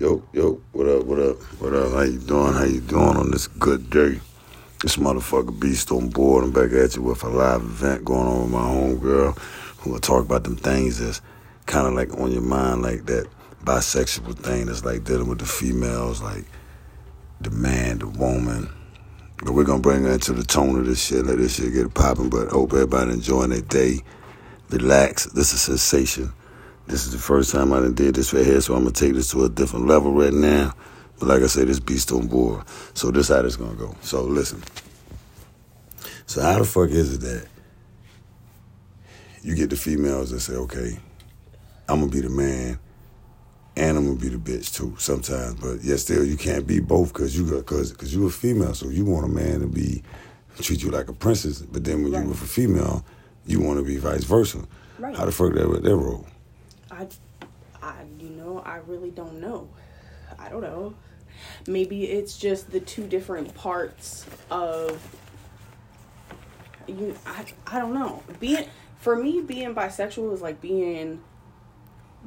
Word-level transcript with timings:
Yo, 0.00 0.22
yo, 0.32 0.58
what 0.72 0.88
up, 0.88 1.04
what 1.04 1.18
up, 1.18 1.36
what 1.60 1.74
up? 1.74 1.92
How 1.92 2.00
you 2.00 2.18
doing? 2.18 2.54
How 2.54 2.64
you 2.64 2.80
doing 2.80 3.18
on 3.18 3.30
this 3.32 3.46
good 3.46 3.90
day? 3.90 4.18
This 4.80 4.96
motherfucker 4.96 5.60
Beast 5.60 5.92
on 5.92 6.08
board. 6.08 6.42
I'm 6.42 6.52
back 6.52 6.72
at 6.72 6.96
you 6.96 7.02
with 7.02 7.22
a 7.22 7.28
live 7.28 7.60
event 7.60 8.06
going 8.06 8.26
on 8.26 8.40
with 8.44 8.50
my 8.50 8.62
homegirl 8.62 9.36
who 9.36 9.90
will 9.90 10.00
talk 10.00 10.24
about 10.24 10.44
them 10.44 10.56
things 10.56 11.00
that's 11.00 11.20
kind 11.66 11.86
of 11.86 11.92
like 11.92 12.18
on 12.18 12.32
your 12.32 12.40
mind, 12.40 12.80
like 12.80 13.04
that 13.04 13.28
bisexual 13.62 14.38
thing 14.38 14.64
that's 14.64 14.86
like 14.86 15.04
dealing 15.04 15.28
with 15.28 15.40
the 15.40 15.44
females, 15.44 16.22
like 16.22 16.46
the 17.42 17.50
man, 17.50 17.98
the 17.98 18.08
woman. 18.08 18.70
But 19.44 19.52
we're 19.52 19.64
gonna 19.64 19.82
bring 19.82 20.04
her 20.04 20.12
into 20.12 20.32
the 20.32 20.44
tone 20.44 20.78
of 20.78 20.86
this 20.86 21.04
shit, 21.04 21.26
let 21.26 21.36
this 21.36 21.56
shit 21.56 21.74
get 21.74 21.92
popping. 21.92 22.30
But 22.30 22.48
hope 22.48 22.72
everybody 22.72 23.10
enjoying 23.10 23.50
their 23.50 23.60
day. 23.60 23.98
Relax. 24.70 25.26
This 25.26 25.52
is 25.52 25.68
a 25.68 25.76
sensation. 25.76 26.32
This 26.90 27.06
is 27.06 27.12
the 27.12 27.18
first 27.18 27.52
time 27.52 27.72
I 27.72 27.78
done 27.78 27.94
did 27.94 28.16
this 28.16 28.32
right 28.32 28.44
here, 28.44 28.60
so 28.60 28.74
I'm 28.74 28.80
gonna 28.82 28.90
take 28.92 29.14
this 29.14 29.30
to 29.30 29.44
a 29.44 29.48
different 29.48 29.86
level 29.86 30.12
right 30.12 30.32
now. 30.32 30.74
But 31.20 31.28
like 31.28 31.42
I 31.42 31.46
said, 31.46 31.68
this 31.68 31.78
beast 31.78 32.10
on 32.10 32.26
board. 32.26 32.64
So 32.94 33.12
this 33.12 33.28
how 33.28 33.42
this 33.42 33.54
gonna 33.54 33.76
go. 33.76 33.94
So 34.00 34.22
listen. 34.24 34.60
So 36.26 36.42
how 36.42 36.58
the 36.58 36.64
fuck 36.64 36.90
is 36.90 37.14
it 37.14 37.20
that 37.20 37.46
you 39.42 39.54
get 39.54 39.70
the 39.70 39.76
females 39.76 40.32
that 40.32 40.40
say, 40.40 40.54
okay, 40.54 40.98
I'm 41.88 42.00
gonna 42.00 42.10
be 42.10 42.22
the 42.22 42.28
man 42.28 42.80
and 43.76 43.96
I'm 43.96 44.06
gonna 44.06 44.18
be 44.18 44.28
the 44.28 44.38
bitch 44.38 44.74
too 44.74 44.96
sometimes, 44.98 45.54
but 45.60 45.84
yet 45.84 46.00
still 46.00 46.24
you 46.24 46.36
can't 46.36 46.66
be 46.66 46.80
both 46.80 47.12
because 47.12 47.38
you 47.38 47.48
got 47.48 47.66
cause 47.66 47.92
cause 47.92 48.12
you 48.12 48.26
a 48.26 48.30
female, 48.30 48.74
so 48.74 48.88
you 48.88 49.04
want 49.04 49.26
a 49.26 49.28
man 49.28 49.60
to 49.60 49.68
be 49.68 50.02
treat 50.60 50.82
you 50.82 50.90
like 50.90 51.08
a 51.08 51.12
princess, 51.12 51.62
but 51.62 51.84
then 51.84 52.02
when 52.02 52.12
Right. 52.12 52.22
you 52.24 52.30
with 52.30 52.42
a 52.42 52.46
female, 52.46 53.04
you 53.46 53.60
want 53.60 53.78
to 53.78 53.84
be 53.84 53.96
vice 53.96 54.24
versa. 54.24 54.66
Right. 54.98 55.16
How 55.16 55.24
the 55.24 55.32
fuck 55.32 55.54
that 55.54 55.82
that 55.84 55.96
role? 55.96 56.26
I, 56.90 57.06
I, 57.82 58.04
you 58.18 58.30
know, 58.30 58.62
I 58.64 58.78
really 58.86 59.10
don't 59.10 59.40
know. 59.40 59.68
I 60.38 60.48
don't 60.48 60.62
know. 60.62 60.94
Maybe 61.66 62.04
it's 62.04 62.36
just 62.36 62.70
the 62.70 62.80
two 62.80 63.06
different 63.06 63.54
parts 63.54 64.26
of 64.50 65.16
you. 66.86 67.16
I, 67.26 67.44
I 67.66 67.78
don't 67.78 67.94
know. 67.94 68.22
Being 68.38 68.66
for 68.98 69.16
me, 69.16 69.40
being 69.40 69.74
bisexual 69.74 70.32
is 70.34 70.42
like 70.42 70.60
being 70.60 71.22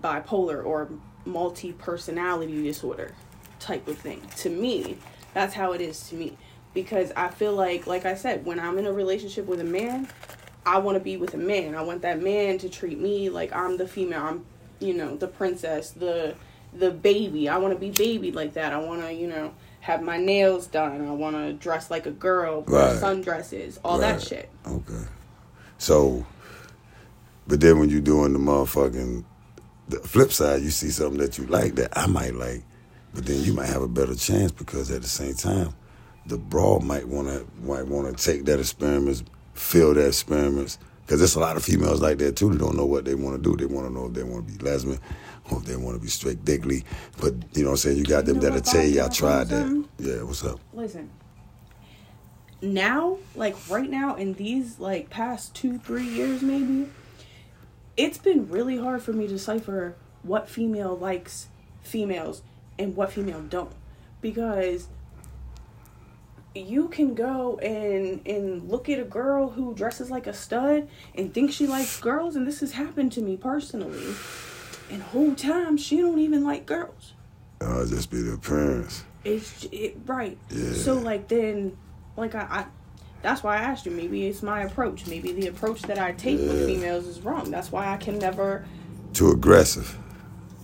bipolar 0.00 0.64
or 0.64 0.88
multi 1.24 1.72
personality 1.72 2.62
disorder 2.62 3.14
type 3.58 3.88
of 3.88 3.98
thing. 3.98 4.22
To 4.38 4.50
me, 4.50 4.98
that's 5.34 5.54
how 5.54 5.72
it 5.72 5.80
is 5.80 6.08
to 6.08 6.14
me. 6.14 6.36
Because 6.72 7.10
I 7.16 7.28
feel 7.28 7.54
like, 7.54 7.86
like 7.86 8.06
I 8.06 8.14
said, 8.14 8.44
when 8.44 8.60
I'm 8.60 8.78
in 8.78 8.86
a 8.86 8.92
relationship 8.92 9.46
with 9.46 9.60
a 9.60 9.64
man, 9.64 10.08
I 10.64 10.78
want 10.78 10.96
to 10.96 11.02
be 11.02 11.16
with 11.16 11.34
a 11.34 11.38
man. 11.38 11.74
I 11.74 11.82
want 11.82 12.02
that 12.02 12.22
man 12.22 12.58
to 12.58 12.68
treat 12.68 12.98
me 12.98 13.28
like 13.28 13.52
I'm 13.52 13.76
the 13.76 13.88
female. 13.88 14.22
I'm, 14.22 14.46
you 14.80 14.94
know, 14.94 15.16
the 15.16 15.28
princess, 15.28 15.90
the 15.90 16.34
the 16.72 16.90
baby. 16.90 17.48
I 17.48 17.58
want 17.58 17.74
to 17.74 17.80
be 17.80 17.90
baby 17.90 18.30
like 18.32 18.52
that. 18.54 18.72
I 18.72 18.78
want 18.78 19.02
to, 19.02 19.12
you 19.12 19.26
know, 19.26 19.52
have 19.80 20.02
my 20.02 20.16
nails 20.18 20.66
done. 20.66 21.06
I 21.06 21.10
want 21.12 21.36
to 21.36 21.52
dress 21.52 21.90
like 21.90 22.06
a 22.06 22.10
girl, 22.12 22.62
Right. 22.62 22.96
sundresses, 22.96 23.78
all 23.84 23.98
that 23.98 24.22
shit. 24.22 24.48
Okay. 24.66 25.04
So, 25.78 26.24
but 27.46 27.60
then 27.60 27.78
when 27.80 27.88
you're 27.90 28.00
doing 28.00 28.32
the 28.32 28.38
motherfucking 28.38 29.24
the 29.88 29.98
flip 30.00 30.30
side, 30.32 30.62
you 30.62 30.70
see 30.70 30.90
something 30.90 31.18
that 31.20 31.38
you 31.38 31.46
like 31.46 31.74
that 31.76 31.96
I 31.98 32.06
might 32.06 32.34
like, 32.34 32.62
but 33.12 33.26
then 33.26 33.42
you 33.42 33.52
might 33.52 33.66
have 33.66 33.82
a 33.82 33.88
better 33.88 34.14
chance 34.14 34.52
because 34.52 34.90
at 34.90 35.02
the 35.02 35.08
same 35.08 35.34
time, 35.34 35.74
the 36.26 36.38
broad 36.38 36.84
might 36.84 37.08
want 37.08 37.28
to 37.28 37.46
might 37.66 37.86
want 37.86 38.16
to 38.16 38.22
take 38.24 38.44
that 38.44 38.60
experiments, 38.60 39.24
feel 39.54 39.94
that 39.94 40.06
experiments. 40.06 40.78
Because 41.10 41.18
there's 41.18 41.34
a 41.34 41.40
lot 41.40 41.56
of 41.56 41.64
females 41.64 42.00
like 42.00 42.18
that 42.18 42.36
too. 42.36 42.50
They 42.50 42.58
don't 42.58 42.76
know 42.76 42.86
what 42.86 43.04
they 43.04 43.16
want 43.16 43.34
to 43.34 43.42
do. 43.42 43.56
They 43.56 43.66
want 43.66 43.88
to 43.88 43.92
know 43.92 44.06
if 44.06 44.12
they 44.12 44.22
want 44.22 44.46
to 44.46 44.52
be 44.54 44.64
lesbian, 44.64 45.00
or 45.50 45.58
if 45.58 45.64
they 45.64 45.74
want 45.74 45.96
to 45.96 46.00
be 46.00 46.06
straight 46.06 46.44
diggly. 46.44 46.84
But 47.20 47.34
you 47.56 47.64
know 47.64 47.70
what 47.70 47.72
I'm 47.72 47.76
saying? 47.78 47.96
You 47.96 48.04
got 48.04 48.26
them 48.26 48.36
You 48.36 48.42
know 48.42 48.50
that'll 48.50 48.72
tell 48.72 48.84
you 48.84 49.02
I 49.02 49.08
tried 49.08 49.48
that. 49.48 49.84
Yeah, 49.98 50.22
what's 50.22 50.44
up? 50.44 50.60
listen 50.72 51.10
now 52.62 53.18
like 53.34 53.56
right 53.68 53.90
now 53.90 54.14
in 54.14 54.34
these 54.34 54.78
like 54.78 55.10
past 55.10 55.52
two 55.52 55.78
three 55.78 56.06
years 56.06 56.42
maybe 56.42 56.88
it's 57.96 58.18
been 58.18 58.48
really 58.48 58.76
hard 58.76 59.02
for 59.02 59.12
me 59.12 59.26
to 59.26 59.32
decipher 59.32 59.96
what 60.22 60.48
female 60.48 60.96
likes 60.96 61.48
females 61.80 62.42
and 62.78 62.94
what 62.94 63.10
female 63.10 63.40
don't 63.40 63.72
because 64.20 64.88
you 66.54 66.88
can 66.88 67.14
go 67.14 67.58
and 67.58 68.20
and 68.26 68.68
look 68.68 68.88
at 68.88 68.98
a 68.98 69.04
girl 69.04 69.50
who 69.50 69.74
dresses 69.74 70.10
like 70.10 70.26
a 70.26 70.32
stud 70.32 70.88
and 71.14 71.32
think 71.32 71.52
she 71.52 71.66
likes 71.66 72.00
girls 72.00 72.34
and 72.36 72.46
this 72.46 72.60
has 72.60 72.72
happened 72.72 73.12
to 73.12 73.20
me 73.20 73.36
personally 73.36 74.14
and 74.90 75.02
whole 75.02 75.34
time 75.34 75.76
she 75.76 75.98
don't 75.98 76.18
even 76.18 76.42
like 76.44 76.66
girls 76.66 77.12
Uh, 77.60 77.84
just 77.86 78.10
be 78.10 78.20
the 78.22 78.32
appearance. 78.32 79.04
it's 79.24 79.64
it, 79.70 79.96
right. 80.06 80.36
Yeah. 80.50 80.72
So 80.72 80.94
like 80.94 81.28
then, 81.28 81.76
like 82.16 82.34
I, 82.34 82.40
I, 82.50 82.66
that's 83.22 83.42
why 83.42 83.56
I 83.58 83.60
asked 83.60 83.84
you. 83.86 83.92
Maybe 83.92 84.26
it's 84.26 84.42
my 84.42 84.62
approach. 84.62 85.06
Maybe 85.06 85.32
the 85.32 85.48
approach 85.48 85.82
that 85.82 85.98
I 85.98 86.12
take 86.12 86.38
with 86.38 86.64
females 86.66 87.06
is 87.06 87.20
wrong. 87.20 87.50
That's 87.50 87.70
why 87.70 87.92
I 87.92 87.98
can 87.98 88.18
never. 88.18 88.64
Too 89.12 89.30
aggressive. 89.30 89.96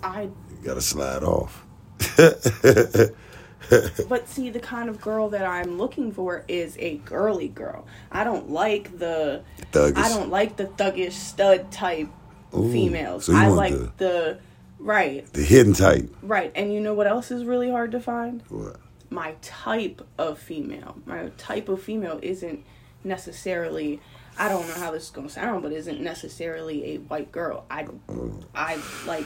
I 0.03 0.23
You 0.23 0.59
gotta 0.65 0.81
slide 0.81 1.23
off. 1.23 1.65
but 4.09 4.29
see 4.29 4.51
the 4.51 4.61
kind 4.61 4.89
of 4.89 5.01
girl 5.01 5.31
that 5.31 5.45
I'm 5.45 5.79
looking 5.79 6.13
for 6.13 6.45
is 6.49 6.77
a 6.79 6.97
girly 6.99 7.49
girl. 7.49 7.87
I 8.13 8.25
don't 8.25 8.51
like 8.51 8.99
the. 8.99 9.43
Thuggish. 9.73 9.97
I 9.97 10.09
don't 10.09 10.31
like 10.31 10.57
the 10.57 10.65
thuggish 10.67 11.13
stud 11.13 11.71
type 11.73 12.09
Ooh, 12.55 12.71
females. 12.71 13.27
so 13.27 13.35
I 13.35 13.49
like 13.49 13.73
the- 13.73 13.93
the 13.97 14.39
right, 14.79 15.31
The 15.33 15.43
hidden 15.43 15.73
type. 15.73 16.15
right. 16.23 16.53
And 16.55 16.73
you 16.73 16.81
know 16.81 16.95
what 16.95 17.07
else 17.07 17.31
is 17.31 17.45
really 17.45 17.71
hard 17.71 17.93
to 17.93 18.01
find? 18.01 18.43
What? 18.49 18.77
my 19.09 19.35
type 19.41 20.03
of 20.19 20.39
female. 20.39 20.97
My 21.07 21.29
type 21.39 21.69
of 21.69 21.81
female 21.81 22.19
isn't 22.23 22.65
necessarily 23.05 24.01
I 24.39 24.49
don't 24.51 24.69
know 24.69 24.75
how 24.75 24.91
this 24.91 25.05
is 25.05 25.11
gonna 25.11 25.31
sound, 25.31 25.63
but 25.63 25.73
isn't 25.73 26.01
necessarily 26.01 26.95
a 26.95 26.97
white 26.99 27.33
girl. 27.33 27.65
I 27.71 27.87
oh. 28.09 28.41
I 28.55 28.79
like 29.07 29.25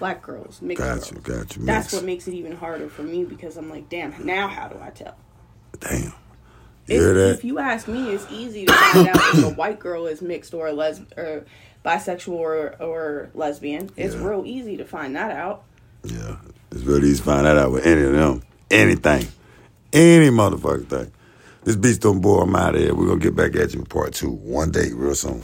black 0.00 0.22
girls, 0.22 0.60
mixed 0.60 0.82
Got 0.82 1.10
you, 1.12 1.18
girls. 1.20 1.38
got 1.44 1.56
you. 1.56 1.64
That's 1.64 1.84
Mix. 1.86 1.92
what 1.92 2.04
makes 2.04 2.26
it 2.26 2.34
even 2.34 2.56
harder 2.56 2.88
for 2.88 3.02
me 3.04 3.24
because 3.24 3.56
I'm 3.56 3.70
like, 3.70 3.88
damn, 3.88 4.26
now 4.26 4.48
how 4.48 4.66
do 4.66 4.80
I 4.82 4.90
tell? 4.90 5.14
Damn. 5.78 6.00
You 6.02 6.12
If, 6.88 7.00
hear 7.00 7.14
that? 7.14 7.30
if 7.34 7.44
you 7.44 7.60
ask 7.60 7.86
me, 7.86 8.10
it's 8.10 8.26
easy 8.32 8.66
to 8.66 8.72
find 8.72 9.08
out 9.08 9.16
if 9.34 9.44
a 9.44 9.50
white 9.50 9.78
girl 9.78 10.06
is 10.08 10.20
mixed 10.20 10.52
or 10.54 10.66
a 10.66 10.72
les 10.72 11.00
or 11.16 11.44
bisexual 11.84 12.32
or, 12.32 12.74
or 12.80 13.30
lesbian. 13.34 13.90
It's 13.96 14.14
Yeah. 14.16 14.26
real 14.28 14.42
easy 14.44 14.76
to 14.78 14.84
find 14.84 15.14
that 15.14 15.30
out. 15.30 15.62
yeah. 16.02 16.36
It's 16.72 16.82
really 16.82 17.08
easy 17.08 17.18
to 17.18 17.24
find 17.24 17.46
that 17.46 17.56
out 17.58 17.70
with 17.72 17.84
any 17.86 18.02
of 18.02 18.12
them. 18.12 18.42
Anything. 18.70 19.26
Any 19.92 20.30
motherfucking 20.30 20.86
thing. 20.88 21.12
This 21.64 21.76
beast 21.76 22.04
on 22.06 22.20
board, 22.20 22.48
I'm 22.48 22.56
out 22.56 22.74
of 22.76 22.80
here. 22.80 22.94
We're 22.94 23.06
gonna 23.08 23.18
get 23.20 23.34
back 23.36 23.54
at 23.56 23.74
you 23.74 23.80
with 23.80 23.88
part 23.88 24.14
two 24.14 24.30
one 24.30 24.70
day, 24.70 24.92
real 24.92 25.14
soon. 25.14 25.42